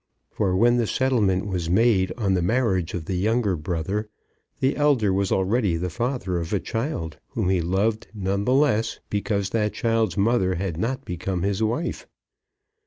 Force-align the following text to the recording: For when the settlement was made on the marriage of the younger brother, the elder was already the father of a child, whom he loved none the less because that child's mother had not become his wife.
For 0.31 0.57
when 0.57 0.77
the 0.77 0.87
settlement 0.87 1.45
was 1.45 1.69
made 1.69 2.11
on 2.17 2.33
the 2.33 2.41
marriage 2.41 2.95
of 2.95 3.05
the 3.05 3.13
younger 3.17 3.55
brother, 3.55 4.09
the 4.59 4.75
elder 4.75 5.13
was 5.13 5.31
already 5.31 5.77
the 5.77 5.91
father 5.91 6.39
of 6.39 6.51
a 6.51 6.59
child, 6.59 7.17
whom 7.27 7.49
he 7.49 7.61
loved 7.61 8.07
none 8.11 8.45
the 8.45 8.53
less 8.55 8.99
because 9.11 9.51
that 9.51 9.73
child's 9.73 10.17
mother 10.17 10.55
had 10.55 10.75
not 10.77 11.05
become 11.05 11.43
his 11.43 11.61
wife. 11.61 12.07